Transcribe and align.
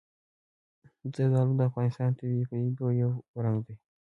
زردالو 1.15 1.53
د 1.57 1.61
افغانستان 1.69 2.09
د 2.13 2.17
طبیعي 2.19 2.43
پدیدو 2.49 2.85
یو 3.01 3.11
رنګ 3.43 3.59
دی. 3.67 3.75